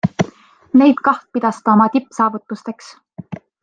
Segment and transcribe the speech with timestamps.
[0.81, 2.93] Neid kaht pidas ta oma tippsaavutusteks.